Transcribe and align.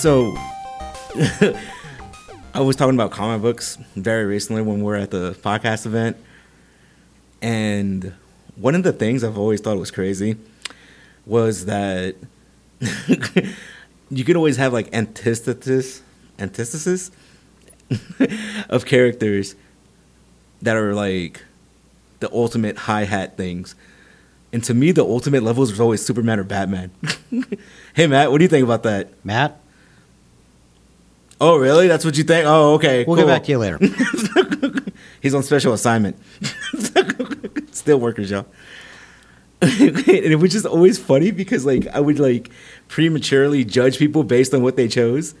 So, 0.00 0.34
I 2.54 2.60
was 2.60 2.74
talking 2.74 2.94
about 2.94 3.10
comic 3.10 3.42
books 3.42 3.76
very 3.96 4.24
recently 4.24 4.62
when 4.62 4.78
we 4.78 4.84
were 4.84 4.96
at 4.96 5.10
the 5.10 5.32
podcast 5.42 5.84
event, 5.84 6.16
and 7.42 8.14
one 8.56 8.74
of 8.74 8.82
the 8.82 8.94
things 8.94 9.22
I've 9.22 9.36
always 9.36 9.60
thought 9.60 9.76
was 9.76 9.90
crazy 9.90 10.38
was 11.26 11.66
that 11.66 12.16
you 14.10 14.24
could 14.24 14.36
always 14.36 14.56
have 14.56 14.72
like 14.72 14.88
antithesis, 14.94 16.00
antithesis 16.38 17.10
of 18.70 18.86
characters 18.86 19.54
that 20.62 20.78
are 20.78 20.94
like 20.94 21.44
the 22.20 22.32
ultimate 22.32 22.78
hi 22.78 23.04
hat 23.04 23.36
things. 23.36 23.74
And 24.50 24.64
to 24.64 24.72
me, 24.72 24.92
the 24.92 25.04
ultimate 25.04 25.42
levels 25.42 25.70
was 25.70 25.78
always 25.78 26.02
Superman 26.02 26.40
or 26.40 26.44
Batman. 26.44 26.90
hey, 27.92 28.06
Matt, 28.06 28.30
what 28.30 28.38
do 28.38 28.44
you 28.44 28.48
think 28.48 28.64
about 28.64 28.82
that? 28.84 29.10
Matt, 29.26 29.60
Oh, 31.40 31.56
really? 31.56 31.88
That's 31.88 32.04
what 32.04 32.18
you 32.18 32.24
think? 32.24 32.46
Oh, 32.46 32.74
okay. 32.74 33.04
we'll 33.04 33.16
cool. 33.16 33.24
get 33.24 33.32
back 33.32 33.44
to 33.44 33.52
you 33.52 33.58
later. 33.58 33.78
He's 35.22 35.34
on 35.34 35.42
special 35.42 35.72
assignment. 35.72 36.18
Still 37.72 37.98
workers, 37.98 38.30
y'all. 38.30 38.46
and 39.62 40.06
it 40.08 40.38
was 40.38 40.52
just 40.52 40.66
always 40.66 40.98
funny 40.98 41.30
because 41.30 41.66
like 41.66 41.86
I 41.88 42.00
would 42.00 42.18
like 42.18 42.50
prematurely 42.88 43.62
judge 43.64 43.98
people 43.98 44.24
based 44.24 44.54
on 44.54 44.62
what 44.62 44.76
they 44.76 44.88
chose. 44.88 45.34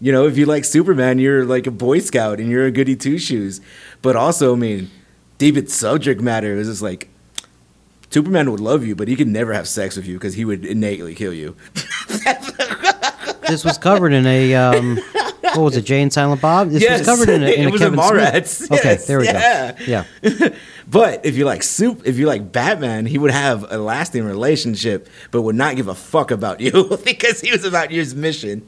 You 0.00 0.12
know, 0.12 0.26
if 0.26 0.36
you 0.36 0.44
like 0.44 0.64
Superman, 0.64 1.18
you're 1.18 1.46
like 1.46 1.66
a 1.66 1.70
Boy 1.70 2.00
Scout 2.00 2.40
and 2.40 2.50
you're 2.50 2.66
a 2.66 2.70
goody 2.70 2.94
two 2.94 3.18
shoes. 3.18 3.60
But 4.02 4.16
also, 4.16 4.54
I 4.54 4.58
mean, 4.58 4.90
its 5.40 5.74
subject 5.74 6.20
matter 6.20 6.56
is 6.56 6.68
just 6.68 6.82
like 6.82 7.08
Superman 8.10 8.50
would 8.50 8.60
love 8.60 8.84
you, 8.84 8.94
but 8.94 9.08
he 9.08 9.16
could 9.16 9.28
never 9.28 9.52
have 9.52 9.66
sex 9.66 9.96
with 9.96 10.06
you 10.06 10.14
because 10.14 10.34
he 10.34 10.44
would 10.44 10.64
innately 10.64 11.14
kill 11.14 11.32
you. 11.32 11.56
this 13.48 13.64
was 13.64 13.78
covered 13.78 14.12
in 14.12 14.26
a 14.26 14.54
um, 14.54 15.00
what 15.56 15.64
was 15.64 15.76
it, 15.76 15.84
Jay 15.84 16.02
and 16.02 16.12
Silent 16.12 16.40
Bob? 16.40 16.70
This 16.70 16.82
Yes, 16.82 17.00
was 17.00 17.06
covered 17.06 17.28
in 17.28 17.42
a, 17.42 17.46
in 17.54 17.60
it 17.60 17.66
a 17.66 17.70
was 17.70 17.80
in 17.82 17.94
Kevin 17.94 17.98
Mallrats. 17.98 18.46
Smith. 18.46 18.80
Okay, 18.80 18.96
there 19.06 19.18
we 19.18 19.24
yeah. 19.26 19.72
go. 19.72 19.84
Yeah, 19.84 20.04
But 20.86 21.24
if 21.24 21.36
you 21.36 21.44
like 21.44 21.62
soup, 21.62 22.02
if 22.04 22.18
you 22.18 22.26
like 22.26 22.52
Batman, 22.52 23.06
he 23.06 23.18
would 23.18 23.30
have 23.30 23.70
a 23.72 23.78
lasting 23.78 24.24
relationship, 24.24 25.08
but 25.30 25.42
would 25.42 25.56
not 25.56 25.76
give 25.76 25.88
a 25.88 25.94
fuck 25.94 26.30
about 26.30 26.60
you 26.60 26.98
because 27.04 27.40
he 27.40 27.50
was 27.50 27.64
about 27.64 27.90
your 27.90 28.04
mission. 28.14 28.66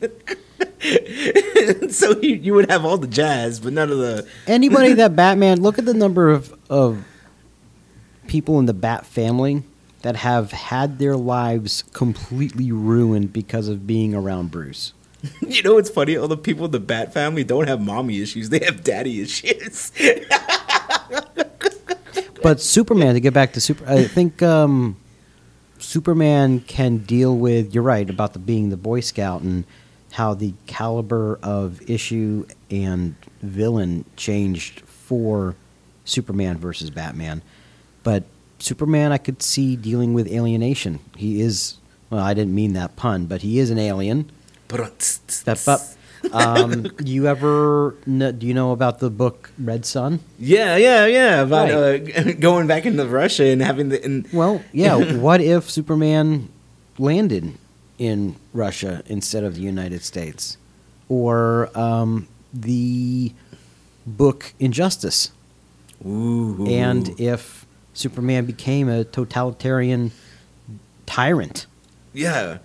so 1.90 2.18
you, 2.20 2.36
you 2.36 2.54
would 2.54 2.70
have 2.70 2.84
all 2.84 2.96
the 2.96 3.06
jazz, 3.06 3.60
but 3.60 3.72
none 3.72 3.90
of 3.90 3.98
the. 3.98 4.26
anybody 4.46 4.94
that 4.94 5.14
Batman 5.14 5.60
look 5.60 5.78
at 5.78 5.84
the 5.84 5.94
number 5.94 6.30
of 6.30 6.54
of 6.70 7.04
people 8.26 8.58
in 8.58 8.66
the 8.66 8.74
Bat 8.74 9.06
family 9.06 9.62
that 10.02 10.16
have 10.16 10.52
had 10.52 10.98
their 10.98 11.16
lives 11.16 11.84
completely 11.92 12.72
ruined 12.72 13.32
because 13.32 13.68
of 13.68 13.86
being 13.86 14.14
around 14.14 14.50
Bruce. 14.50 14.92
You 15.46 15.62
know 15.62 15.74
what's 15.74 15.90
funny? 15.90 16.16
All 16.16 16.28
the 16.28 16.36
people 16.36 16.66
in 16.66 16.70
the 16.70 16.80
Bat 16.80 17.14
family 17.14 17.44
don't 17.44 17.66
have 17.68 17.80
mommy 17.80 18.20
issues; 18.20 18.50
they 18.50 18.64
have 18.64 18.84
daddy 18.84 19.20
issues. 19.20 19.92
But 22.46 22.60
Superman, 22.60 23.14
to 23.14 23.20
get 23.20 23.34
back 23.34 23.54
to 23.54 23.60
Super, 23.60 23.84
I 23.88 24.04
think 24.04 24.40
um, 24.40 24.96
Superman 25.78 26.60
can 26.60 26.98
deal 26.98 27.36
with. 27.36 27.74
You're 27.74 27.82
right 27.82 28.08
about 28.08 28.34
the 28.34 28.38
being 28.38 28.70
the 28.70 28.76
Boy 28.76 29.00
Scout 29.00 29.42
and 29.42 29.64
how 30.12 30.32
the 30.34 30.54
caliber 30.68 31.40
of 31.42 31.82
issue 31.90 32.46
and 32.70 33.16
villain 33.42 34.04
changed 34.14 34.82
for 34.82 35.56
Superman 36.04 36.56
versus 36.56 36.88
Batman. 36.88 37.42
But 38.04 38.22
Superman, 38.60 39.10
I 39.10 39.18
could 39.18 39.42
see 39.42 39.74
dealing 39.74 40.14
with 40.14 40.28
alienation. 40.28 41.00
He 41.16 41.40
is. 41.40 41.78
Well, 42.10 42.22
I 42.22 42.32
didn't 42.32 42.54
mean 42.54 42.74
that 42.74 42.94
pun, 42.94 43.26
but 43.26 43.42
he 43.42 43.58
is 43.58 43.70
an 43.70 43.78
alien. 43.78 44.30
Step 45.28 45.58
up. 45.68 45.80
Um, 46.32 46.90
you 47.04 47.26
ever 47.28 47.94
kn- 48.04 48.38
do 48.38 48.46
you 48.46 48.54
know 48.54 48.72
about 48.72 48.98
the 48.98 49.10
book 49.10 49.50
Red 49.58 49.84
Sun? 49.84 50.20
Yeah, 50.38 50.76
yeah, 50.76 51.06
yeah. 51.06 51.42
About 51.42 51.70
Right. 51.70 52.16
uh, 52.18 52.32
going 52.40 52.66
back 52.66 52.86
into 52.86 53.06
Russia 53.06 53.44
and 53.44 53.62
having 53.62 53.90
the. 53.90 54.02
And, 54.04 54.26
Well, 54.32 54.62
yeah. 54.72 54.96
what 55.18 55.40
if 55.40 55.70
Superman 55.70 56.48
landed 56.98 57.54
in 57.98 58.36
Russia 58.52 59.02
instead 59.06 59.44
of 59.44 59.54
the 59.54 59.60
United 59.62 60.02
States, 60.02 60.56
or 61.08 61.70
um, 61.78 62.26
the 62.52 63.32
book 64.06 64.52
Injustice, 64.58 65.30
Ooh. 66.04 66.66
and 66.68 67.08
if 67.20 67.66
Superman 67.94 68.46
became 68.46 68.88
a 68.88 69.04
totalitarian 69.04 70.10
tyrant? 71.06 71.66
Yeah. 72.12 72.58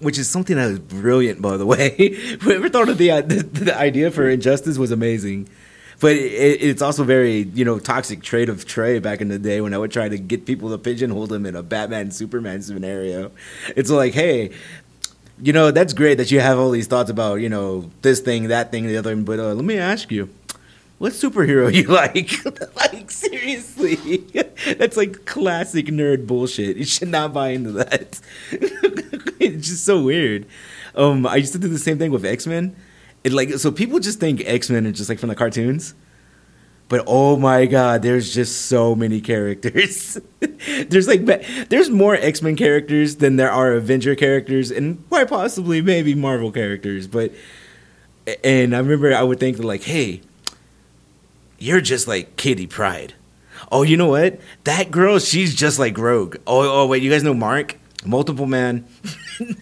Which 0.00 0.18
is 0.18 0.30
something 0.30 0.56
that 0.56 0.70
is 0.70 0.78
brilliant, 0.78 1.42
by 1.42 1.56
the 1.56 1.66
way. 1.66 2.14
Whoever 2.40 2.68
thought 2.68 2.88
of 2.88 2.98
the, 2.98 3.10
uh, 3.10 3.20
the 3.22 3.42
the 3.42 3.76
idea 3.76 4.10
for 4.10 4.28
injustice 4.28 4.78
was 4.78 4.92
amazing, 4.92 5.48
but 6.00 6.12
it, 6.12 6.62
it's 6.62 6.82
also 6.82 7.02
very 7.04 7.42
you 7.54 7.64
know 7.64 7.78
toxic 7.78 8.22
trait 8.22 8.48
of 8.48 8.64
Trey 8.64 9.00
back 9.00 9.20
in 9.20 9.28
the 9.28 9.38
day 9.38 9.60
when 9.60 9.74
I 9.74 9.78
would 9.78 9.90
try 9.90 10.08
to 10.08 10.18
get 10.18 10.46
people 10.46 10.70
to 10.70 10.78
pigeonhole 10.78 11.32
him 11.32 11.46
in 11.46 11.56
a 11.56 11.62
Batman 11.62 12.12
Superman 12.12 12.62
scenario. 12.62 13.32
It's 13.74 13.90
like, 13.90 14.14
hey, 14.14 14.52
you 15.42 15.52
know 15.52 15.70
that's 15.70 15.92
great 15.92 16.18
that 16.18 16.30
you 16.30 16.40
have 16.40 16.58
all 16.58 16.70
these 16.70 16.86
thoughts 16.86 17.10
about 17.10 17.36
you 17.36 17.48
know 17.48 17.90
this 18.02 18.20
thing, 18.20 18.48
that 18.48 18.70
thing, 18.70 18.86
the 18.86 18.96
other, 18.96 19.16
but 19.16 19.40
uh, 19.40 19.54
let 19.54 19.64
me 19.64 19.78
ask 19.78 20.12
you, 20.12 20.28
what 20.98 21.12
superhero 21.12 21.72
you 21.72 21.84
like? 21.88 22.30
like 22.76 23.10
seriously, 23.10 24.18
that's 24.76 24.96
like 24.96 25.24
classic 25.24 25.86
nerd 25.86 26.26
bullshit. 26.26 26.76
You 26.76 26.84
should 26.84 27.08
not 27.08 27.32
buy 27.32 27.50
into 27.50 27.72
that. 27.72 28.20
it's 29.40 29.68
just 29.68 29.84
so 29.84 30.02
weird. 30.02 30.46
Um, 30.94 31.26
I 31.26 31.36
used 31.36 31.52
to 31.52 31.58
do 31.58 31.68
the 31.68 31.78
same 31.78 31.98
thing 31.98 32.10
with 32.10 32.24
X 32.24 32.46
Men. 32.46 32.76
It 33.24 33.32
like 33.32 33.54
so 33.54 33.70
people 33.70 34.00
just 34.00 34.20
think 34.20 34.42
X 34.44 34.70
Men 34.70 34.86
are 34.86 34.92
just 34.92 35.08
like 35.08 35.18
from 35.18 35.28
the 35.28 35.34
cartoons. 35.34 35.94
But 36.88 37.04
oh 37.06 37.36
my 37.36 37.66
god, 37.66 38.02
there's 38.02 38.32
just 38.32 38.66
so 38.66 38.94
many 38.94 39.20
characters. 39.20 40.18
there's 40.88 41.06
like 41.06 41.26
there's 41.68 41.90
more 41.90 42.14
X 42.14 42.40
Men 42.42 42.56
characters 42.56 43.16
than 43.16 43.36
there 43.36 43.50
are 43.50 43.74
Avenger 43.74 44.14
characters, 44.14 44.70
and 44.70 45.06
quite 45.08 45.28
possibly 45.28 45.82
maybe 45.82 46.14
Marvel 46.14 46.50
characters. 46.50 47.06
But 47.06 47.32
and 48.42 48.74
I 48.74 48.78
remember 48.78 49.14
I 49.14 49.22
would 49.22 49.38
think 49.38 49.58
like, 49.58 49.82
hey, 49.82 50.22
you're 51.58 51.80
just 51.80 52.08
like 52.08 52.36
Kitty 52.36 52.66
Pryde. 52.66 53.14
Oh, 53.70 53.82
you 53.82 53.96
know 53.96 54.08
what? 54.08 54.40
That 54.64 54.90
girl, 54.90 55.18
she's 55.18 55.54
just 55.54 55.78
like 55.78 55.98
Rogue. 55.98 56.36
Oh, 56.46 56.82
oh 56.82 56.86
wait, 56.86 57.02
you 57.02 57.10
guys 57.10 57.22
know 57.22 57.34
Mark? 57.34 57.76
Multiple 58.04 58.46
man. 58.46 58.86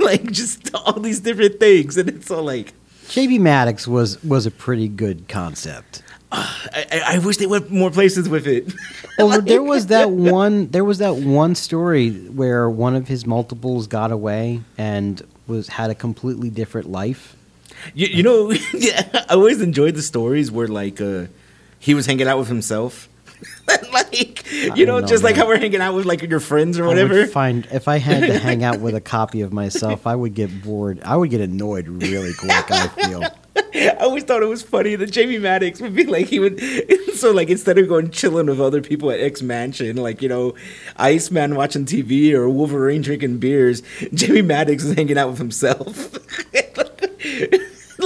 like 0.00 0.30
just 0.30 0.74
all 0.74 1.00
these 1.00 1.20
different 1.20 1.60
things, 1.60 1.96
and 1.96 2.08
it's 2.08 2.30
all 2.30 2.42
like. 2.42 2.72
Jamie 3.08 3.38
Madrox 3.40 3.86
was 3.88 4.22
was 4.22 4.46
a 4.46 4.50
pretty 4.50 4.88
good 4.88 5.28
concept. 5.28 6.02
I, 6.32 6.86
I- 6.92 7.02
I 7.14 7.18
wish 7.18 7.38
they 7.38 7.46
went 7.46 7.70
more 7.70 7.90
places 7.90 8.28
with 8.28 8.46
it. 8.46 8.72
Oh, 9.18 9.26
well, 9.28 9.40
there 9.42 9.62
was 9.62 9.88
that 9.88 10.10
one. 10.12 10.68
There 10.68 10.84
was 10.84 10.98
that 10.98 11.16
one 11.16 11.54
story 11.56 12.10
where 12.28 12.70
one 12.70 12.94
of 12.94 13.08
his 13.08 13.26
multiples 13.26 13.86
got 13.88 14.12
away 14.12 14.60
and 14.78 15.20
was 15.48 15.68
had 15.68 15.90
a 15.90 15.94
completely 15.94 16.50
different 16.50 16.88
life. 16.88 17.34
You, 17.94 18.06
you 18.06 18.22
know, 18.22 18.50
yeah, 18.74 19.08
I 19.28 19.34
always 19.34 19.60
enjoyed 19.60 19.94
the 19.94 20.02
stories 20.02 20.50
where 20.50 20.68
like 20.68 21.00
uh, 21.00 21.26
he 21.78 21.94
was 21.94 22.06
hanging 22.06 22.28
out 22.28 22.38
with 22.38 22.48
himself. 22.48 23.08
like 23.92 24.50
you 24.52 24.84
know, 24.84 25.00
know, 25.00 25.06
just 25.06 25.24
like 25.24 25.36
how 25.36 25.46
we're 25.46 25.58
hanging 25.58 25.80
out 25.80 25.94
with 25.94 26.04
like 26.04 26.22
your 26.22 26.40
friends 26.40 26.78
or 26.78 26.86
whatever. 26.86 27.26
find 27.26 27.66
if 27.72 27.88
I 27.88 27.96
had 27.96 28.26
to 28.26 28.38
hang 28.38 28.64
out 28.64 28.80
with 28.80 28.94
a 28.94 29.00
copy 29.16 29.40
of 29.40 29.52
myself, 29.52 30.06
I 30.06 30.14
would 30.14 30.34
get 30.34 30.62
bored. 30.62 31.00
I 31.02 31.16
would 31.16 31.30
get 31.30 31.40
annoyed 31.40 31.88
really 31.88 32.34
quick. 32.34 32.70
I 32.70 32.88
feel. 32.88 33.24
I 33.72 33.96
always 34.00 34.24
thought 34.24 34.42
it 34.42 34.46
was 34.46 34.62
funny 34.62 34.96
that 34.96 35.10
Jamie 35.10 35.38
Madrox 35.38 35.80
would 35.80 35.94
be 35.94 36.04
like 36.04 36.26
he 36.26 36.38
would 36.38 36.60
so 37.14 37.30
like 37.30 37.50
instead 37.50 37.78
of 37.78 37.88
going 37.88 38.10
chilling 38.10 38.46
with 38.46 38.60
other 38.60 38.80
people 38.80 39.10
at 39.10 39.20
X 39.20 39.42
Mansion, 39.42 39.96
like 39.96 40.22
you 40.22 40.28
know, 40.28 40.54
Iceman 40.96 41.54
watching 41.54 41.84
TV 41.84 42.32
or 42.32 42.48
Wolverine 42.48 43.02
drinking 43.02 43.38
beers, 43.38 43.82
Jamie 44.12 44.42
Madrox 44.42 44.84
is 44.84 44.94
hanging 44.94 45.18
out 45.18 45.30
with 45.30 45.38
himself. 45.38 46.18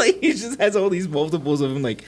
Like 0.06 0.20
he 0.20 0.32
just 0.32 0.60
has 0.60 0.76
all 0.76 0.90
these 0.90 1.08
multiples 1.08 1.60
of 1.60 1.74
him. 1.74 1.82
Like 1.82 2.04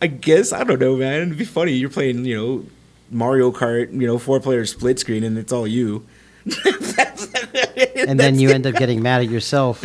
I 0.00 0.06
guess 0.08 0.52
I 0.52 0.64
don't 0.64 0.80
know, 0.80 0.96
man. 0.96 1.22
It'd 1.22 1.38
be 1.38 1.44
funny. 1.44 1.72
You're 1.72 1.90
playing, 1.90 2.24
you 2.24 2.36
know, 2.36 2.64
Mario 3.10 3.50
Kart, 3.50 3.92
you 3.92 4.06
know, 4.06 4.18
four 4.18 4.40
player 4.40 4.66
split 4.66 4.98
screen, 4.98 5.24
and 5.24 5.38
it's 5.38 5.52
all 5.52 5.66
you. 5.66 6.04
And 7.96 8.20
then 8.20 8.38
you 8.38 8.50
end 8.50 8.66
up 8.66 8.74
getting 8.76 9.02
mad 9.02 9.22
at 9.22 9.30
yourself 9.30 9.84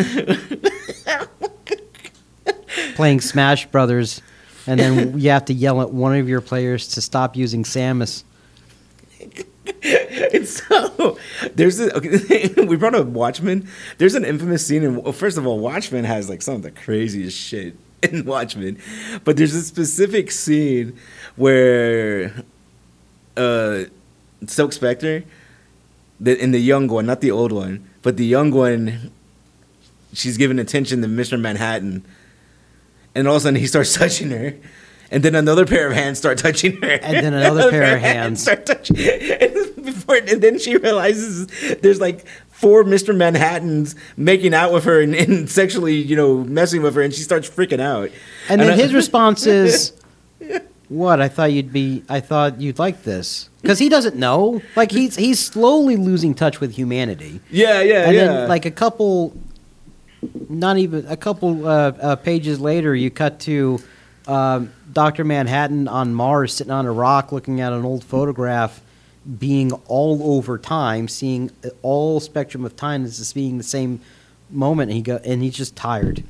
playing 2.95 3.21
Smash 3.21 3.65
Brothers, 3.67 4.21
and 4.67 4.79
then 4.79 5.19
you 5.19 5.31
have 5.31 5.45
to 5.45 5.53
yell 5.53 5.81
at 5.81 5.91
one 5.91 6.15
of 6.15 6.29
your 6.29 6.41
players 6.41 6.89
to 6.89 7.01
stop 7.01 7.35
using 7.35 7.63
Samus. 7.63 8.23
And 10.33 10.47
so 10.47 11.17
there's 11.55 11.79
a, 11.79 11.95
okay, 11.97 12.53
we 12.65 12.75
brought 12.75 12.95
up 12.95 13.07
Watchmen. 13.07 13.67
There's 13.97 14.15
an 14.15 14.25
infamous 14.25 14.65
scene 14.65 14.83
in 14.83 15.01
well, 15.01 15.11
first 15.11 15.37
of 15.37 15.45
all, 15.45 15.59
Watchmen 15.59 16.03
has 16.05 16.29
like 16.29 16.41
some 16.41 16.55
of 16.55 16.61
the 16.61 16.71
craziest 16.71 17.37
shit 17.37 17.75
in 18.03 18.25
Watchmen, 18.25 18.79
but 19.23 19.37
there's 19.37 19.53
a 19.53 19.61
specific 19.61 20.31
scene 20.31 20.97
where 21.35 22.43
uh, 23.37 23.83
Silk 24.47 24.73
Spectre, 24.73 25.23
the, 26.19 26.41
in 26.41 26.51
the 26.51 26.59
young 26.59 26.87
one, 26.87 27.05
not 27.05 27.21
the 27.21 27.31
old 27.31 27.51
one, 27.51 27.87
but 28.01 28.17
the 28.17 28.25
young 28.25 28.51
one, 28.51 29.11
she's 30.13 30.37
giving 30.37 30.59
attention 30.59 31.01
to 31.01 31.07
Mr. 31.07 31.39
Manhattan, 31.39 32.03
and 33.15 33.27
all 33.27 33.35
of 33.35 33.41
a 33.41 33.43
sudden 33.43 33.59
he 33.59 33.67
starts 33.67 33.93
touching 33.93 34.31
her. 34.31 34.55
And 35.11 35.23
then 35.23 35.35
another 35.35 35.65
pair 35.65 35.87
of 35.87 35.93
hands 35.93 36.19
start 36.19 36.37
touching 36.37 36.81
her. 36.81 36.89
And 36.89 37.17
then 37.17 37.33
another 37.33 37.69
pair 37.69 37.95
of 37.95 38.01
hands. 38.01 38.41
start 38.41 38.65
touching. 38.65 38.97
And, 38.97 39.53
before, 39.83 40.15
and 40.15 40.41
then 40.41 40.57
she 40.57 40.77
realizes 40.77 41.47
there's 41.81 41.99
like 41.99 42.25
four 42.49 42.83
Mr. 42.83 43.15
Manhattans 43.15 43.95
making 44.15 44.53
out 44.53 44.71
with 44.71 44.83
her 44.85 45.01
and, 45.01 45.13
and 45.15 45.49
sexually, 45.49 45.95
you 45.95 46.15
know, 46.15 46.43
messing 46.43 46.81
with 46.81 46.95
her, 46.95 47.01
and 47.01 47.13
she 47.13 47.23
starts 47.23 47.49
freaking 47.49 47.81
out. 47.81 48.09
And 48.49 48.61
then 48.61 48.71
I- 48.71 48.75
his 48.75 48.93
response 49.01 49.45
is, 49.45 49.93
"What? 50.89 51.21
I 51.21 51.27
thought 51.27 51.51
you'd 51.51 51.73
be. 51.73 52.03
I 52.07 52.19
thought 52.19 52.61
you'd 52.61 52.79
like 52.79 53.03
this." 53.03 53.49
Because 53.61 53.79
he 53.79 53.89
doesn't 53.89 54.15
know. 54.15 54.61
Like 54.75 54.91
he's 54.91 55.15
he's 55.15 55.39
slowly 55.39 55.95
losing 55.97 56.33
touch 56.33 56.59
with 56.59 56.73
humanity. 56.73 57.41
Yeah, 57.49 57.81
yeah, 57.81 58.05
and 58.05 58.15
yeah. 58.15 58.25
then 58.25 58.49
like 58.49 58.65
a 58.65 58.71
couple, 58.71 59.35
not 60.49 60.77
even 60.77 61.05
a 61.07 61.17
couple 61.17 61.67
uh, 61.67 61.91
uh, 62.01 62.15
pages 62.15 62.59
later, 62.59 62.95
you 62.95 63.11
cut 63.11 63.39
to 63.41 63.79
um, 64.27 64.71
Doctor 64.91 65.23
Manhattan 65.23 65.87
on 65.87 66.13
Mars, 66.13 66.53
sitting 66.53 66.71
on 66.71 66.85
a 66.85 66.91
rock, 66.91 67.31
looking 67.31 67.61
at 67.61 67.71
an 67.71 67.85
old 67.85 68.03
photograph, 68.03 68.81
being 69.39 69.71
all 69.87 70.35
over 70.37 70.57
time, 70.57 71.07
seeing 71.07 71.51
uh, 71.63 71.69
all 71.81 72.19
spectrum 72.19 72.65
of 72.65 72.75
time 72.75 73.05
as 73.05 73.17
just 73.17 73.35
being 73.35 73.57
the 73.57 73.63
same 73.63 74.01
moment. 74.49 74.89
And 74.89 74.97
he 74.97 75.01
go 75.03 75.19
and 75.23 75.41
he's 75.41 75.55
just 75.55 75.75
tired. 75.75 76.23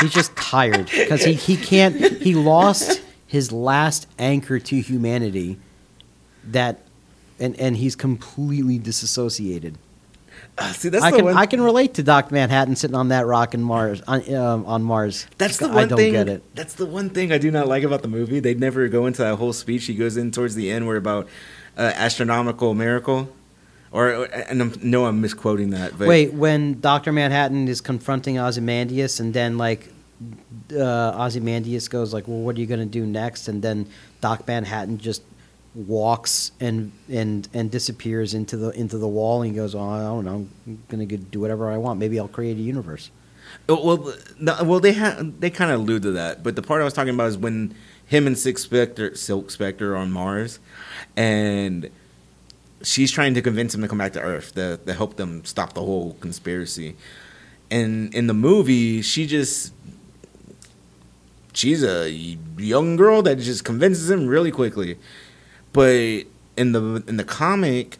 he's 0.00 0.12
just 0.12 0.34
tired 0.36 0.86
because 0.86 1.24
he, 1.24 1.34
he 1.34 1.56
can't. 1.56 1.96
He 2.20 2.34
lost 2.34 3.00
his 3.26 3.52
last 3.52 4.06
anchor 4.18 4.58
to 4.58 4.80
humanity. 4.80 5.58
That. 6.44 6.80
And, 7.40 7.58
and 7.58 7.76
he's 7.76 7.96
completely 7.96 8.78
disassociated. 8.78 9.76
See, 10.72 10.88
that's 10.88 11.04
I 11.04 11.10
the 11.10 11.16
can 11.16 11.24
one. 11.24 11.36
I 11.36 11.46
can 11.46 11.60
relate 11.60 11.94
to 11.94 12.02
Doc 12.02 12.30
Manhattan 12.30 12.76
sitting 12.76 12.94
on 12.94 13.08
that 13.08 13.26
rock 13.26 13.54
in 13.54 13.62
Mars 13.62 14.00
on 14.06 14.32
um, 14.34 14.64
on 14.66 14.82
Mars. 14.84 15.26
That's 15.36 15.58
the 15.58 15.68
one 15.68 15.78
I 15.78 15.86
don't 15.86 15.98
thing. 15.98 16.12
get 16.12 16.28
it. 16.28 16.42
That's 16.54 16.74
the 16.74 16.86
one 16.86 17.10
thing 17.10 17.32
I 17.32 17.38
do 17.38 17.50
not 17.50 17.66
like 17.66 17.82
about 17.82 18.02
the 18.02 18.08
movie. 18.08 18.38
They 18.38 18.54
never 18.54 18.86
go 18.88 19.06
into 19.06 19.22
that 19.22 19.36
whole 19.36 19.52
speech 19.52 19.86
he 19.86 19.94
goes 19.94 20.16
in 20.16 20.30
towards 20.30 20.54
the 20.54 20.70
end, 20.70 20.86
where 20.86 20.96
about 20.96 21.26
uh, 21.76 21.92
astronomical 21.96 22.74
miracle, 22.74 23.32
or 23.90 24.24
and 24.32 24.62
I'm, 24.62 24.72
no, 24.80 25.06
I'm 25.06 25.20
misquoting 25.20 25.70
that. 25.70 25.98
But 25.98 26.06
Wait, 26.06 26.32
when 26.32 26.80
Doctor 26.80 27.12
Manhattan 27.12 27.66
is 27.66 27.80
confronting 27.80 28.38
Ozymandias, 28.38 29.18
and 29.18 29.34
then 29.34 29.58
like 29.58 29.88
uh, 30.72 31.20
Ozymandias 31.20 31.88
goes 31.88 32.14
like, 32.14 32.28
"Well, 32.28 32.38
what 32.38 32.56
are 32.56 32.60
you 32.60 32.66
going 32.66 32.80
to 32.80 32.86
do 32.86 33.04
next?" 33.04 33.48
And 33.48 33.60
then 33.60 33.88
Doc 34.20 34.46
Manhattan 34.46 34.98
just 34.98 35.22
walks 35.74 36.52
and 36.60 36.92
and 37.08 37.48
and 37.52 37.70
disappears 37.70 38.34
into 38.34 38.56
the 38.56 38.70
into 38.70 38.98
the 38.98 39.08
wall, 39.08 39.42
and 39.42 39.50
he 39.50 39.56
goes, 39.56 39.74
"Oh, 39.74 39.82
I 39.82 40.00
don't 40.00 40.24
know. 40.24 40.46
I'm 40.66 41.08
to 41.08 41.16
do 41.16 41.40
whatever 41.40 41.70
I 41.70 41.76
want. 41.76 41.98
Maybe 41.98 42.18
I'll 42.18 42.28
create 42.28 42.56
a 42.56 42.60
universe." 42.60 43.10
Well, 43.68 44.14
well, 44.64 44.80
they 44.80 44.92
ha- 44.94 45.22
they 45.38 45.50
kind 45.50 45.70
of 45.70 45.80
allude 45.80 46.02
to 46.02 46.12
that. 46.12 46.42
But 46.42 46.56
the 46.56 46.62
part 46.62 46.80
I 46.80 46.84
was 46.84 46.92
talking 46.92 47.14
about 47.14 47.28
is 47.28 47.38
when 47.38 47.74
him 48.06 48.26
and 48.26 48.36
Silk 48.36 48.58
Spectre, 48.58 49.14
Silk 49.14 49.50
Spectre 49.50 49.94
are 49.94 49.96
on 49.96 50.10
Mars, 50.10 50.58
and 51.16 51.90
she's 52.82 53.10
trying 53.10 53.34
to 53.34 53.42
convince 53.42 53.74
him 53.74 53.82
to 53.82 53.88
come 53.88 53.98
back 53.98 54.12
to 54.12 54.20
Earth 54.20 54.54
to, 54.54 54.78
to 54.78 54.92
help 54.92 55.16
them 55.16 55.44
stop 55.44 55.72
the 55.72 55.80
whole 55.80 56.14
conspiracy. 56.14 56.96
And 57.70 58.14
in 58.14 58.26
the 58.26 58.34
movie, 58.34 59.02
she 59.02 59.26
just 59.26 59.72
she's 61.54 61.82
a 61.82 62.10
young 62.58 62.96
girl 62.96 63.22
that 63.22 63.38
just 63.38 63.64
convinces 63.64 64.10
him 64.10 64.26
really 64.26 64.50
quickly. 64.50 64.98
But 65.74 66.24
in 66.56 66.72
the 66.72 67.04
in 67.06 67.18
the 67.18 67.24
comic, 67.24 67.98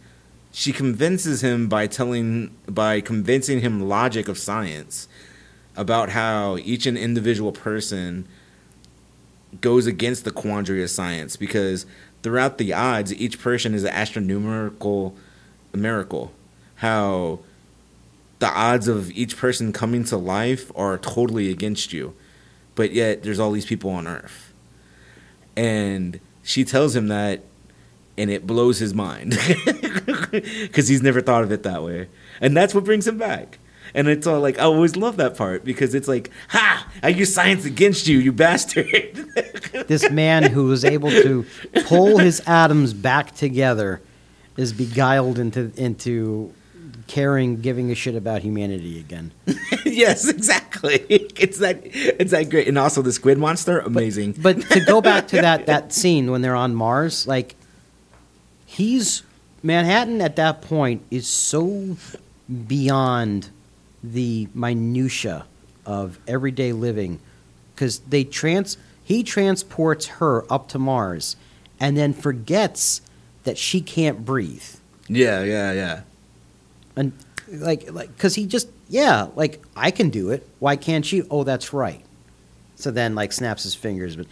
she 0.51 0.73
convinces 0.73 1.43
him 1.43 1.69
by 1.69 1.87
telling 1.87 2.57
by 2.67 3.03
convincing 3.03 3.61
him 3.61 3.87
logic 3.87 4.29
of 4.29 4.39
science 4.39 5.07
about 5.77 6.11
how 6.11 6.57
each 6.57 6.87
and 6.87 6.97
individual 6.97 7.53
person 7.53 8.27
goes 9.61 9.87
against 9.87 10.25
the 10.25 10.31
quandary 10.31 10.83
of 10.83 10.89
science 10.89 11.37
because 11.37 11.85
throughout 12.23 12.57
the 12.57 12.73
odds 12.73 13.13
each 13.13 13.39
person 13.39 13.75
is 13.75 13.85
an 13.85 13.91
astronomical 13.91 15.15
miracle. 15.75 16.33
How 16.77 17.41
the 18.39 18.49
odds 18.49 18.89
of 18.89 19.11
each 19.11 19.37
person 19.37 19.73
coming 19.73 20.05
to 20.05 20.17
life 20.17 20.73
are 20.75 20.97
totally 20.97 21.51
against 21.51 21.93
you 21.93 22.15
but 22.75 22.93
yet 22.93 23.23
there's 23.23 23.39
all 23.39 23.53
these 23.53 23.67
people 23.67 23.91
on 23.91 24.07
earth. 24.07 24.53
And 25.57 26.21
she 26.43 26.65
tells 26.65 26.97
him 26.97 27.09
that 27.09 27.43
and 28.17 28.31
it 28.31 28.47
blows 28.47 28.79
his 28.79 28.95
mind. 28.95 29.39
Because 30.35 30.89
he's 30.89 31.01
never 31.01 31.21
thought 31.21 31.45
of 31.45 31.53
it 31.53 31.63
that 31.63 31.85
way. 31.85 32.09
And 32.41 32.57
that's 32.57 32.75
what 32.75 32.83
brings 32.83 33.07
him 33.07 33.19
back. 33.19 33.61
And 33.95 34.09
it's 34.09 34.27
all 34.27 34.41
like 34.41 34.59
i 34.59 34.63
always 34.63 34.97
love 34.97 35.17
that 35.19 35.37
part 35.37 35.65
because 35.65 35.95
it's 35.95 36.09
like 36.09 36.29
ha! 36.49 36.89
I 37.05 37.11
use 37.11 37.33
science 37.33 37.65
against 37.65 38.09
you 38.09 38.19
you 38.19 38.33
bastard. 38.33 38.89
This 39.87 40.11
man 40.11 40.51
who 40.51 40.67
was 40.67 40.85
able 40.85 41.11
to 41.11 41.45
pull 41.87 42.19
his 42.19 42.41
atoms 42.47 42.95
back 42.95 43.35
together 43.35 44.01
is 44.57 44.73
beguiled 44.73 45.39
into 45.39 45.73
into 45.77 46.53
caring, 47.07 47.61
giving 47.61 47.91
a 47.91 47.95
shit 47.95 48.15
about 48.15 48.43
humanity 48.43 48.99
again. 48.99 49.33
yes 49.85 50.29
exactly. 50.29 51.05
It's 51.09 51.59
that 51.59 51.81
it's 51.85 52.31
that 52.31 52.51
great. 52.51 52.67
And 52.67 52.79
also 52.79 53.03
the 53.03 53.13
squid 53.13 53.39
monster 53.39 53.81
amazing. 53.81 54.33
But 54.41 54.63
to 54.71 54.81
go 54.81 55.01
back 55.01 55.29
to 55.29 55.37
that 55.37 55.67
that 55.67 55.93
scene 55.93 56.31
when 56.31 56.43
they're 56.43 56.57
on 56.57 56.75
Mars, 56.75 57.27
like 57.27 57.57
he's 58.75 59.23
Manhattan 59.63 60.21
at 60.21 60.37
that 60.37 60.61
point 60.61 61.03
is 61.11 61.27
so 61.27 61.97
beyond 62.67 63.49
the 64.03 64.49
minutia 64.53 65.47
of 65.87 66.19
everyday 66.27 66.73
living 66.73 67.21
because 67.75 68.01
they 68.01 68.25
trans 68.25 68.77
he 69.03 69.23
transports 69.23 70.07
her 70.07 70.45
up 70.53 70.69
to 70.69 70.79
Mars 70.79 71.37
and 71.79 71.97
then 71.97 72.13
forgets 72.13 73.01
that 73.45 73.57
she 73.57 73.81
can't 73.81 74.25
breathe. 74.25 74.65
Yeah 75.09 75.43
yeah 75.45 75.73
yeah. 75.73 76.01
And 76.97 77.13
like 77.49 77.91
like 77.93 78.09
because 78.09 78.35
he 78.35 78.47
just 78.47 78.69
yeah 78.89 79.29
like 79.37 79.63
I 79.77 79.91
can 79.91 80.11
do 80.11 80.31
it. 80.31 80.47
Why 80.59 80.77
can't 80.77 81.11
you? 81.11 81.27
Oh 81.31 81.45
that's 81.45 81.73
right. 81.73 82.05
So 82.77 82.91
then 82.91 83.15
like 83.15 83.33
snaps 83.33 83.63
his 83.63 83.75
fingers 83.75 84.17
but 84.17 84.27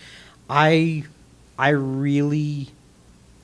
I 0.51 1.05
I 1.59 1.71
really 1.71 2.71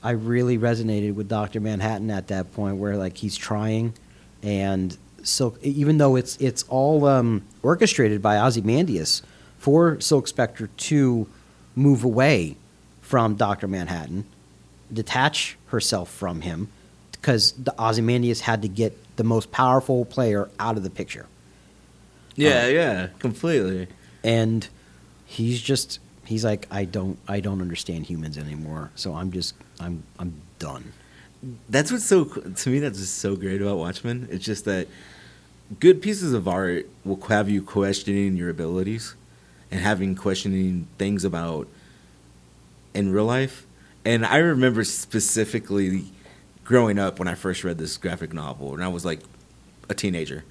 I 0.03 0.11
really 0.11 0.59
resonated 0.59 1.15
with 1.15 1.29
Doctor 1.29 1.61
Manhattan 1.61 2.11
at 2.11 2.29
that 2.29 2.53
point 2.53 2.77
where 2.77 2.97
like 2.97 3.17
he's 3.17 3.37
trying 3.37 3.95
and 4.43 4.97
Silk 5.23 5.59
even 5.63 5.99
though 5.99 6.17
it's 6.17 6.37
it's 6.37 6.63
all 6.69 7.05
um, 7.07 7.43
orchestrated 7.63 8.23
by 8.23 8.39
Ozymandias 8.39 9.23
for 9.59 10.01
Silk 10.01 10.29
Spectre 10.29 10.69
to 10.69 11.27
move 11.75 12.05
away 12.05 12.57
from 13.01 13.35
Doctor 13.35 13.67
Manhattan 13.67 14.25
detach 14.93 15.57
herself 15.67 16.11
from 16.11 16.43
him 16.43 16.69
because 17.13 17.53
the 17.53 17.75
Ozymandias 17.83 18.41
had 18.43 18.63
to 18.63 18.69
get 18.69 18.97
the 19.17 19.25
most 19.25 19.51
powerful 19.51 20.05
player 20.05 20.49
out 20.61 20.77
of 20.77 20.83
the 20.83 20.91
picture. 20.91 21.27
yeah 22.37 22.69
yeah 22.69 23.09
completely 23.19 23.89
And 24.23 24.67
he's 25.27 25.61
just 25.61 25.99
he's 26.29 26.45
like 26.45 26.67
I 26.71 26.85
don't 26.85 27.19
I 27.27 27.41
don't 27.41 27.63
understand 27.63 28.05
humans 28.05 28.37
anymore. 28.37 28.91
So 28.95 29.15
I'm 29.15 29.33
just 29.33 29.55
I'm 29.81 30.03
I'm 30.19 30.35
done. 30.59 30.93
that's 31.69 31.91
what's 31.91 32.05
so 32.05 32.25
to 32.25 32.71
me 32.71 32.81
that's 32.81 32.99
just 32.99 33.19
so 33.19 33.35
great 33.35 33.63
about 33.63 33.79
Watchmen. 33.79 34.29
It's 34.31 34.45
just 34.45 34.67
that 34.67 34.89
good 35.81 36.03
pieces 36.03 36.35
of 36.35 36.47
art 36.47 36.87
will 37.05 37.21
have 37.29 37.49
you 37.49 37.63
questioning 37.63 38.37
your 38.37 38.51
abilities 38.51 39.15
and 39.71 39.81
having 39.81 40.15
questioning 40.15 40.87
things 40.99 41.25
about 41.25 41.67
in 42.95 43.11
real 43.13 43.25
life. 43.25 43.67
And 44.05 44.25
I 44.27 44.37
remember 44.39 44.85
specifically 44.85 46.07
growing 46.65 46.99
up 46.99 47.19
when 47.19 47.29
I 47.29 47.35
first 47.35 47.65
read 47.65 47.79
this 47.79 47.97
graphic 47.97 48.33
novel, 48.35 48.75
and 48.75 48.85
I 48.85 48.89
was 48.89 49.05
like 49.05 49.21
a 49.89 49.95
teenager, 49.95 50.45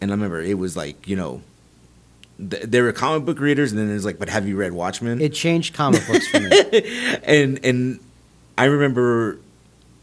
and 0.00 0.10
I 0.10 0.14
remember 0.14 0.40
it 0.40 0.58
was 0.58 0.76
like 0.76 1.06
you 1.06 1.14
know. 1.14 1.42
Th- 2.50 2.64
They 2.64 2.80
were 2.80 2.92
comic 2.92 3.24
book 3.24 3.40
readers, 3.40 3.72
and 3.72 3.80
then 3.80 3.94
it's 3.94 4.04
like, 4.04 4.18
but 4.18 4.28
have 4.28 4.46
you 4.46 4.56
read 4.56 4.72
Watchmen? 4.72 5.20
It 5.20 5.32
changed 5.32 5.74
comic 5.74 6.06
books 6.06 6.26
for 6.28 6.40
me. 6.40 6.50
and 7.24 7.64
and 7.64 8.00
I 8.58 8.64
remember 8.66 9.38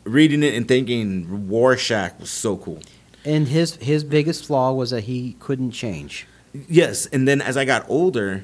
reading 0.03 0.43
it 0.43 0.53
and 0.55 0.67
thinking 0.67 1.48
Rorschach 1.50 2.19
was 2.19 2.29
so 2.29 2.58
cool. 2.58 2.81
And 3.25 3.48
his 3.48 3.75
his 3.75 4.03
biggest 4.03 4.46
flaw 4.46 4.72
was 4.74 4.91
that 4.91 5.01
he 5.05 5.36
couldn't 5.39 5.72
change. 5.72 6.25
Yes, 6.67 7.05
and 7.08 7.27
then 7.27 7.41
as 7.41 7.58
I 7.58 7.65
got 7.65 7.88
older, 7.89 8.43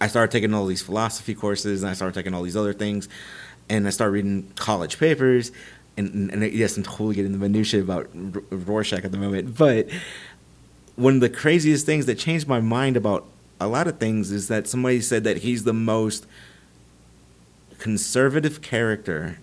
I 0.00 0.06
started 0.08 0.30
taking 0.30 0.54
all 0.54 0.66
these 0.66 0.82
philosophy 0.82 1.34
courses, 1.34 1.82
and 1.82 1.90
I 1.90 1.94
started 1.94 2.14
taking 2.14 2.34
all 2.34 2.42
these 2.42 2.56
other 2.56 2.72
things, 2.72 3.08
and 3.68 3.86
I 3.86 3.90
started 3.90 4.12
reading 4.12 4.52
college 4.56 4.98
papers. 4.98 5.52
And, 5.98 6.30
and 6.30 6.42
yes, 6.52 6.76
I'm 6.76 6.82
totally 6.82 7.14
getting 7.14 7.32
the 7.32 7.38
minutia 7.38 7.80
about 7.80 8.08
Rorschach 8.12 9.02
at 9.02 9.12
the 9.12 9.16
moment, 9.18 9.56
but 9.56 9.88
one 10.96 11.14
of 11.14 11.20
the 11.20 11.28
craziest 11.28 11.86
things 11.86 12.06
that 12.06 12.18
changed 12.18 12.48
my 12.48 12.60
mind 12.60 12.96
about 12.96 13.24
a 13.60 13.68
lot 13.68 13.86
of 13.86 13.98
things 13.98 14.30
is 14.32 14.48
that 14.48 14.66
somebody 14.66 15.00
said 15.00 15.24
that 15.24 15.38
he's 15.38 15.64
the 15.64 15.72
most 15.72 16.26
conservative 17.78 18.62
character 18.62 19.38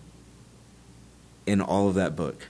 in 1.45 1.61
all 1.61 1.87
of 1.87 1.95
that 1.95 2.15
book. 2.15 2.47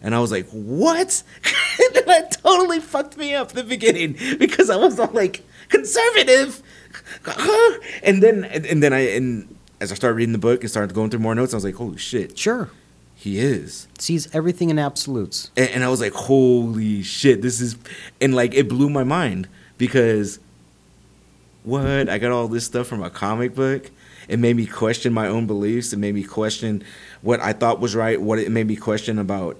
And 0.00 0.14
I 0.14 0.20
was 0.20 0.30
like, 0.30 0.46
what? 0.50 1.22
that 2.06 2.36
totally 2.42 2.80
fucked 2.80 3.16
me 3.16 3.34
up 3.34 3.52
the 3.52 3.64
beginning 3.64 4.16
because 4.38 4.70
I 4.70 4.76
was 4.76 4.98
all 4.98 5.10
like 5.12 5.42
conservative, 5.68 6.62
and 8.02 8.22
then 8.22 8.44
and 8.44 8.82
then 8.82 8.92
I 8.92 9.00
and 9.00 9.56
as 9.80 9.90
I 9.90 9.94
started 9.94 10.16
reading 10.16 10.32
the 10.32 10.38
book 10.38 10.60
and 10.60 10.70
started 10.70 10.94
going 10.94 11.10
through 11.10 11.20
more 11.20 11.34
notes, 11.34 11.54
I 11.54 11.56
was 11.56 11.64
like, 11.64 11.74
holy 11.76 11.96
shit, 11.96 12.38
Sure. 12.38 12.70
He 13.24 13.38
is. 13.38 13.88
Sees 13.98 14.28
everything 14.34 14.68
in 14.68 14.78
absolutes. 14.78 15.50
and, 15.56 15.70
and 15.70 15.84
I 15.84 15.88
was 15.88 15.98
like, 15.98 16.12
"Holy 16.12 17.02
shit, 17.02 17.40
this 17.40 17.58
is," 17.58 17.74
and 18.20 18.34
like 18.34 18.52
it 18.52 18.68
blew 18.68 18.90
my 18.90 19.02
mind 19.02 19.48
because 19.78 20.38
what 21.62 22.10
I 22.10 22.18
got 22.18 22.32
all 22.32 22.48
this 22.48 22.66
stuff 22.66 22.86
from 22.86 23.02
a 23.02 23.08
comic 23.08 23.54
book. 23.54 23.90
It 24.28 24.38
made 24.38 24.56
me 24.56 24.66
question 24.66 25.14
my 25.14 25.26
own 25.26 25.46
beliefs. 25.46 25.94
It 25.94 25.98
made 25.98 26.14
me 26.14 26.22
question 26.22 26.84
what 27.22 27.40
I 27.40 27.54
thought 27.54 27.80
was 27.80 27.96
right. 27.96 28.20
What 28.20 28.38
it 28.38 28.50
made 28.50 28.66
me 28.66 28.76
question 28.76 29.18
about 29.18 29.58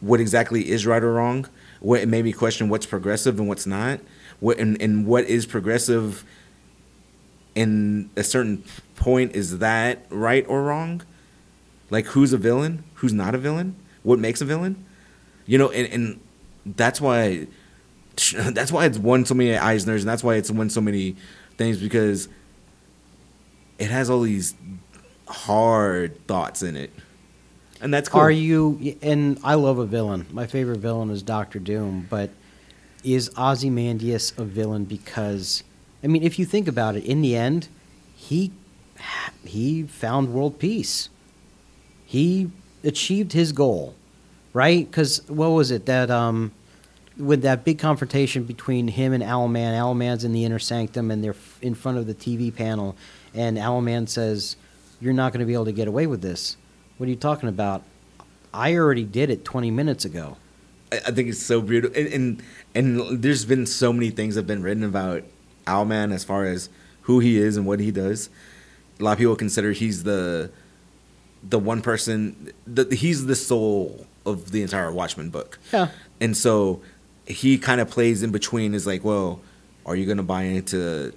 what 0.00 0.18
exactly 0.18 0.68
is 0.68 0.84
right 0.84 1.02
or 1.04 1.12
wrong. 1.12 1.46
What 1.78 2.00
it 2.00 2.08
made 2.08 2.24
me 2.24 2.32
question 2.32 2.68
what's 2.68 2.86
progressive 2.86 3.38
and 3.38 3.46
what's 3.46 3.66
not. 3.66 4.00
What 4.40 4.58
and, 4.58 4.80
and 4.82 5.06
what 5.06 5.26
is 5.26 5.46
progressive 5.46 6.24
in 7.54 8.10
a 8.16 8.24
certain 8.24 8.64
point 8.96 9.36
is 9.36 9.58
that 9.58 10.04
right 10.10 10.44
or 10.48 10.64
wrong? 10.64 11.02
Like 11.92 12.06
who's 12.06 12.32
a 12.32 12.38
villain? 12.38 12.84
Who's 12.94 13.12
not 13.12 13.34
a 13.34 13.38
villain? 13.38 13.76
What 14.02 14.18
makes 14.18 14.40
a 14.40 14.46
villain? 14.46 14.82
You 15.44 15.58
know, 15.58 15.70
and, 15.70 15.92
and 15.92 16.20
that's 16.76 17.02
why 17.02 17.46
that's 18.34 18.72
why 18.72 18.86
it's 18.86 18.98
won 18.98 19.26
so 19.26 19.34
many 19.34 19.50
Eisners, 19.50 20.00
and 20.00 20.08
that's 20.08 20.24
why 20.24 20.36
it's 20.36 20.50
won 20.50 20.70
so 20.70 20.80
many 20.80 21.16
things 21.58 21.76
because 21.76 22.30
it 23.78 23.90
has 23.90 24.08
all 24.08 24.22
these 24.22 24.54
hard 25.28 26.26
thoughts 26.26 26.62
in 26.62 26.76
it, 26.76 26.90
and 27.82 27.92
that's 27.92 28.08
cool. 28.08 28.22
Are 28.22 28.30
you? 28.30 28.96
And 29.02 29.38
I 29.44 29.54
love 29.54 29.78
a 29.78 29.86
villain. 29.86 30.26
My 30.30 30.46
favorite 30.46 30.78
villain 30.78 31.10
is 31.10 31.22
Doctor 31.22 31.58
Doom. 31.58 32.06
But 32.08 32.30
is 33.04 33.30
Ozymandias 33.36 34.32
a 34.38 34.44
villain 34.44 34.86
because? 34.86 35.62
I 36.02 36.06
mean, 36.06 36.22
if 36.22 36.38
you 36.38 36.46
think 36.46 36.68
about 36.68 36.96
it, 36.96 37.04
in 37.04 37.20
the 37.20 37.36
end, 37.36 37.68
he 38.14 38.50
he 39.44 39.82
found 39.82 40.32
world 40.32 40.58
peace. 40.58 41.10
He 42.12 42.50
achieved 42.84 43.32
his 43.32 43.52
goal, 43.52 43.94
right? 44.52 44.84
Because 44.84 45.26
what 45.28 45.46
was 45.46 45.70
it 45.70 45.86
that 45.86 46.10
um, 46.10 46.52
with 47.16 47.40
that 47.40 47.64
big 47.64 47.78
confrontation 47.78 48.44
between 48.44 48.86
him 48.88 49.14
and 49.14 49.22
Owlman? 49.22 49.72
Owlman's 49.72 50.22
in 50.22 50.34
the 50.34 50.44
inner 50.44 50.58
sanctum, 50.58 51.10
and 51.10 51.24
they're 51.24 51.34
in 51.62 51.74
front 51.74 51.96
of 51.96 52.06
the 52.06 52.14
TV 52.14 52.54
panel, 52.54 52.96
and 53.32 53.56
Owlman 53.56 54.10
says, 54.10 54.56
"You're 55.00 55.14
not 55.14 55.32
going 55.32 55.40
to 55.40 55.46
be 55.46 55.54
able 55.54 55.64
to 55.64 55.72
get 55.72 55.88
away 55.88 56.06
with 56.06 56.20
this." 56.20 56.58
What 56.98 57.06
are 57.06 57.08
you 57.08 57.16
talking 57.16 57.48
about? 57.48 57.82
I 58.52 58.76
already 58.76 59.04
did 59.04 59.30
it 59.30 59.42
20 59.46 59.70
minutes 59.70 60.04
ago. 60.04 60.36
I, 60.92 61.12
think 61.12 61.30
it's 61.30 61.42
so 61.42 61.62
beautiful, 61.62 61.96
and, 61.98 62.12
and 62.12 62.42
and 62.74 63.22
there's 63.22 63.46
been 63.46 63.64
so 63.64 63.90
many 63.90 64.10
things 64.10 64.34
have 64.34 64.46
been 64.46 64.62
written 64.62 64.84
about 64.84 65.22
Owlman 65.66 66.12
as 66.12 66.24
far 66.24 66.44
as 66.44 66.68
who 67.04 67.20
he 67.20 67.38
is 67.38 67.56
and 67.56 67.64
what 67.64 67.80
he 67.80 67.90
does. 67.90 68.28
A 69.00 69.02
lot 69.02 69.12
of 69.12 69.18
people 69.18 69.34
consider 69.34 69.72
he's 69.72 70.02
the 70.02 70.50
the 71.42 71.58
one 71.58 71.82
person 71.82 72.52
the, 72.66 72.94
he's 72.94 73.26
the 73.26 73.34
soul 73.36 74.06
of 74.24 74.52
the 74.52 74.62
entire 74.62 74.92
Watchmen 74.92 75.30
book. 75.30 75.58
Yeah. 75.72 75.88
And 76.20 76.36
so 76.36 76.80
he 77.26 77.58
kind 77.58 77.80
of 77.80 77.90
plays 77.90 78.22
in 78.22 78.30
between 78.30 78.74
is 78.74 78.86
like, 78.86 79.04
well, 79.04 79.40
are 79.84 79.96
you 79.96 80.06
going 80.06 80.18
to 80.18 80.22
buy 80.22 80.42
into 80.42 81.12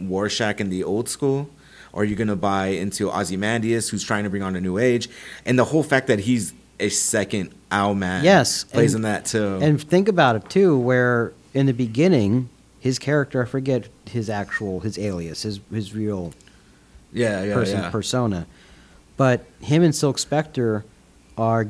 Rorschach 0.00 0.60
in 0.60 0.68
the 0.70 0.82
old 0.84 1.08
school? 1.08 1.48
Or 1.92 2.02
are 2.02 2.04
you 2.04 2.16
going 2.16 2.28
to 2.28 2.36
buy 2.36 2.68
into 2.68 3.10
Ozymandias, 3.10 3.90
who's 3.90 4.02
trying 4.02 4.24
to 4.24 4.30
bring 4.30 4.42
on 4.42 4.56
a 4.56 4.60
new 4.60 4.78
age? 4.78 5.08
And 5.44 5.58
the 5.58 5.64
whole 5.64 5.82
fact 5.82 6.06
that 6.06 6.20
he's 6.20 6.54
a 6.80 6.88
second 6.88 7.54
Owlman 7.70 8.22
Yes, 8.24 8.64
plays 8.64 8.94
and- 8.94 9.04
in 9.04 9.10
that 9.12 9.26
too. 9.26 9.58
And 9.60 9.80
think 9.80 10.08
about 10.08 10.36
it 10.36 10.48
too, 10.48 10.78
where 10.78 11.32
in 11.54 11.66
the 11.66 11.74
beginning, 11.74 12.48
his 12.80 12.98
character, 12.98 13.42
I 13.42 13.44
forget 13.44 13.88
his 14.06 14.28
actual, 14.30 14.80
his 14.80 14.98
alias, 14.98 15.42
his 15.42 15.60
his 15.70 15.94
real 15.94 16.32
yeah, 17.12 17.44
yeah, 17.44 17.54
person 17.54 17.80
yeah. 17.80 17.90
persona, 17.90 18.46
but 19.22 19.44
him 19.60 19.84
and 19.84 19.94
Silk 19.94 20.18
Spectre 20.18 20.84
are 21.38 21.68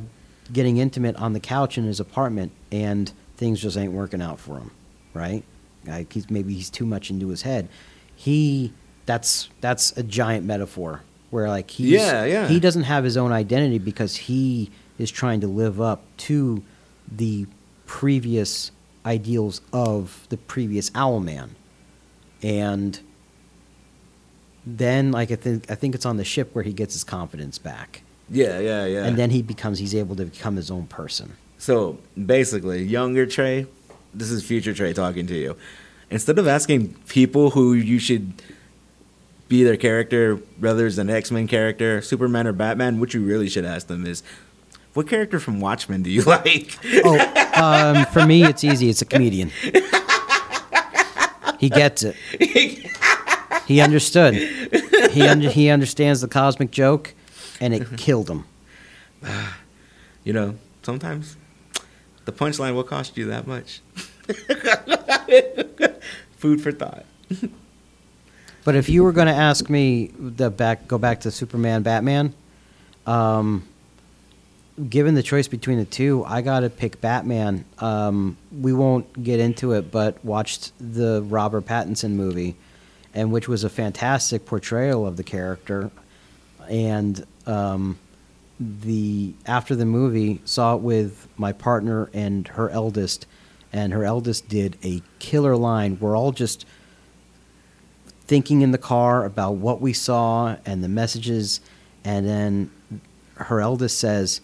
getting 0.50 0.78
intimate 0.78 1.16
on 1.16 1.34
the 1.34 1.38
couch 1.38 1.76
in 1.76 1.84
his 1.84 2.00
apartment, 2.00 2.50
and 2.70 3.12
things 3.36 3.60
just 3.60 3.76
ain't 3.76 3.92
working 3.92 4.22
out 4.22 4.40
for 4.40 4.56
him, 4.56 4.70
right? 5.12 5.44
Like 5.86 6.10
he's 6.10 6.30
maybe 6.30 6.54
he's 6.54 6.70
too 6.70 6.86
much 6.86 7.10
into 7.10 7.28
his 7.28 7.42
head. 7.42 7.68
He 8.16 8.72
that's 9.04 9.50
that's 9.60 9.94
a 9.98 10.02
giant 10.02 10.46
metaphor 10.46 11.02
where 11.28 11.46
like 11.46 11.70
he's 11.70 11.90
Yeah, 11.90 12.24
yeah. 12.24 12.48
he 12.48 12.58
doesn't 12.58 12.84
have 12.84 13.04
his 13.04 13.18
own 13.18 13.32
identity 13.32 13.78
because 13.78 14.16
he 14.16 14.70
is 14.96 15.10
trying 15.10 15.42
to 15.42 15.46
live 15.46 15.78
up 15.78 16.04
to 16.28 16.62
the 17.06 17.46
previous 17.84 18.70
ideals 19.04 19.60
of 19.74 20.26
the 20.30 20.38
previous 20.38 20.88
Owlman. 20.92 21.50
And 22.42 22.98
then 24.66 25.12
like 25.12 25.30
I 25.30 25.36
think 25.36 25.70
I 25.70 25.74
think 25.74 25.94
it's 25.94 26.06
on 26.06 26.16
the 26.16 26.24
ship 26.24 26.54
where 26.54 26.64
he 26.64 26.72
gets 26.72 26.94
his 26.94 27.04
confidence 27.04 27.58
back. 27.58 28.02
yeah, 28.30 28.58
yeah, 28.60 28.86
yeah. 28.86 29.04
And 29.04 29.16
then 29.16 29.30
he 29.30 29.42
becomes 29.42 29.78
he's 29.78 29.94
able 29.94 30.16
to 30.16 30.24
become 30.26 30.56
his 30.56 30.70
own 30.70 30.86
person. 30.86 31.36
So 31.58 31.98
basically, 32.26 32.82
younger 32.82 33.26
Trey, 33.26 33.66
this 34.14 34.30
is 34.30 34.44
future 34.44 34.74
Trey 34.74 34.92
talking 34.92 35.26
to 35.28 35.34
you. 35.34 35.56
Instead 36.10 36.38
of 36.38 36.46
asking 36.46 36.94
people 37.08 37.50
who 37.50 37.72
you 37.72 37.98
should 37.98 38.42
be 39.48 39.62
their 39.64 39.76
character, 39.76 40.36
whether 40.58 40.86
it's 40.86 40.98
an 40.98 41.08
X 41.10 41.30
Men 41.30 41.46
character, 41.46 42.02
Superman, 42.02 42.46
or 42.46 42.52
Batman, 42.52 43.00
what 43.00 43.14
you 43.14 43.22
really 43.22 43.48
should 43.48 43.64
ask 43.64 43.86
them 43.86 44.06
is, 44.06 44.22
what 44.94 45.08
character 45.08 45.38
from 45.40 45.60
Watchmen 45.60 46.02
do 46.02 46.10
you 46.10 46.22
like? 46.36 46.76
Oh, 47.04 47.18
um, 47.56 48.04
for 48.06 48.26
me 48.26 48.44
it's 48.44 48.62
easy. 48.64 48.88
It's 48.90 49.02
a 49.02 49.06
comedian. 49.06 49.50
He 51.58 51.68
gets 51.68 52.02
it. 52.02 52.16
He 53.66 53.80
understood. 53.80 54.34
He 54.34 55.22
under, 55.22 55.50
he 55.50 55.70
understands 55.70 56.20
the 56.20 56.28
cosmic 56.28 56.70
joke, 56.70 57.14
and 57.60 57.74
it 57.74 57.96
killed 57.96 58.28
him. 58.30 58.44
you 60.24 60.32
know, 60.32 60.56
sometimes 60.82 61.36
the 62.24 62.32
punchline 62.32 62.74
will 62.74 62.84
cost 62.84 63.16
you 63.16 63.26
that 63.26 63.46
much. 63.46 63.80
Food 66.36 66.60
for 66.60 66.72
thought. 66.72 67.04
But 68.64 68.76
if 68.76 68.88
you 68.88 69.02
were 69.02 69.12
going 69.12 69.26
to 69.26 69.32
ask 69.32 69.68
me 69.68 70.12
the 70.16 70.48
back, 70.48 70.86
go 70.86 70.96
back 70.96 71.22
to 71.22 71.30
Superman, 71.30 71.82
Batman. 71.82 72.32
Um, 73.06 73.66
given 74.88 75.14
the 75.14 75.22
choice 75.22 75.48
between 75.48 75.78
the 75.78 75.84
two, 75.84 76.24
I 76.24 76.42
got 76.42 76.60
to 76.60 76.70
pick 76.70 77.00
Batman. 77.00 77.64
Um, 77.78 78.36
we 78.56 78.72
won't 78.72 79.22
get 79.22 79.40
into 79.40 79.72
it, 79.72 79.90
but 79.90 80.24
watched 80.24 80.72
the 80.78 81.22
Robert 81.22 81.66
Pattinson 81.66 82.12
movie, 82.12 82.54
and 83.14 83.32
which 83.32 83.48
was 83.48 83.64
a 83.64 83.68
fantastic 83.68 84.46
portrayal 84.46 85.06
of 85.06 85.16
the 85.16 85.22
character. 85.22 85.90
And 86.68 87.24
um, 87.46 87.98
the 88.60 89.34
after 89.46 89.74
the 89.74 89.84
movie, 89.84 90.40
saw 90.44 90.76
it 90.76 90.82
with 90.82 91.28
my 91.36 91.52
partner 91.52 92.08
and 92.12 92.46
her 92.48 92.70
eldest, 92.70 93.26
and 93.72 93.92
her 93.92 94.04
eldest 94.04 94.48
did 94.48 94.76
a 94.84 95.02
killer 95.18 95.56
line. 95.56 95.98
We're 96.00 96.16
all 96.16 96.32
just 96.32 96.64
thinking 98.26 98.62
in 98.62 98.70
the 98.70 98.78
car 98.78 99.24
about 99.24 99.54
what 99.56 99.80
we 99.80 99.92
saw 99.92 100.56
and 100.64 100.82
the 100.82 100.88
messages, 100.88 101.60
and 102.04 102.26
then 102.26 102.70
her 103.34 103.60
eldest 103.60 103.98
says, 103.98 104.40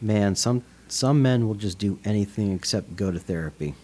"Man, 0.00 0.34
some 0.34 0.62
some 0.88 1.22
men 1.22 1.46
will 1.46 1.54
just 1.54 1.78
do 1.78 1.98
anything 2.04 2.52
except 2.52 2.96
go 2.96 3.10
to 3.10 3.18
therapy." 3.18 3.74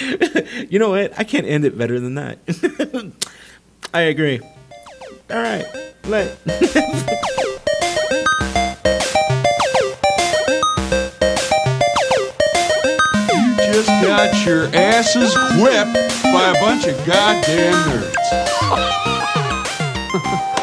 You 0.68 0.78
know 0.78 0.90
what? 0.90 1.18
I 1.18 1.24
can't 1.24 1.46
end 1.46 1.64
it 1.64 1.76
better 1.78 2.00
than 2.00 2.14
that. 2.16 2.38
I 3.94 4.00
agree. 4.02 4.40
All 5.30 5.36
right. 5.36 5.66
Let. 6.04 6.38
You 13.28 13.72
just 13.72 13.88
got 14.02 14.46
your 14.46 14.66
asses 14.74 15.34
whipped 15.60 16.22
by 16.24 16.50
a 16.50 16.60
bunch 16.60 16.86
of 16.86 16.96
goddamn 17.06 17.74
nerds. 17.74 18.12